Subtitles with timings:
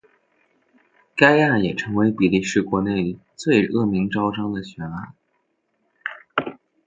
[1.15, 5.13] 该案也成为比利时国内最恶名昭彰的悬案。